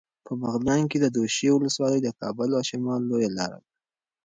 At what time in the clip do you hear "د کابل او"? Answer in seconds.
2.03-2.61